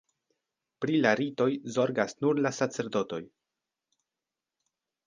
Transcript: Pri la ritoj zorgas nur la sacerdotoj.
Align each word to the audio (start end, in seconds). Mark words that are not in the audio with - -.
Pri 0.85 0.95
la 1.05 1.11
ritoj 1.19 1.47
zorgas 1.75 2.17
nur 2.25 2.43
la 2.47 2.53
sacerdotoj. 2.63 3.21